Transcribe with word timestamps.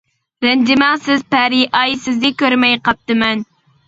رەنجىمەڭ 0.43 0.95
سىز 1.07 1.21
پەرى 1.33 1.59
ئاي، 1.79 1.93
سىزنى 2.05 2.31
كۆرمەي 2.39 2.79
قاپتىمەن. 2.89 3.45